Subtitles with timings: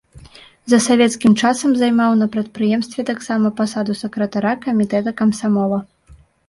[0.71, 5.79] За савецкім часам займаў на прадпрыемстве таксама пасаду сакратара камітэта камсамола.